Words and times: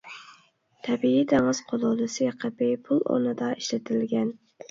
تەبىئىي 0.87 1.25
دېڭىز 1.33 1.59
قۇلۇلىسى 1.73 2.31
قېپى 2.45 2.71
پۇل 2.87 3.05
ئورنىدا 3.13 3.53
ئىشلىتىلگەن. 3.59 4.35